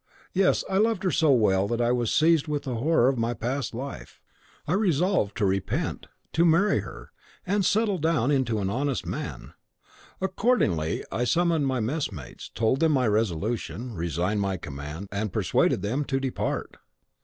Yes, 0.33 0.63
I 0.67 0.79
loved 0.79 1.03
her 1.03 1.11
so 1.11 1.29
well 1.31 1.67
that 1.67 1.79
I 1.79 1.91
was 1.91 2.11
seized 2.11 2.47
with 2.47 2.65
horror 2.65 3.11
at 3.11 3.19
my 3.19 3.35
past 3.35 3.75
life! 3.75 4.19
I 4.65 4.73
resolved 4.73 5.37
to 5.37 5.45
repent, 5.45 6.07
to 6.33 6.43
marry 6.43 6.79
her, 6.79 7.11
and 7.45 7.63
settle 7.63 7.99
down 7.99 8.31
into 8.31 8.57
an 8.57 8.67
honest 8.67 9.05
man. 9.05 9.53
Accordingly, 10.19 11.05
I 11.11 11.23
summoned 11.25 11.67
my 11.67 11.81
messmates, 11.81 12.49
told 12.49 12.79
them 12.79 12.93
my 12.93 13.07
resolution, 13.07 13.93
resigned 13.93 14.41
my 14.41 14.57
command, 14.57 15.07
and 15.11 15.31
persuaded 15.31 15.83
them 15.83 16.03
to 16.05 16.19
depart. 16.19 16.77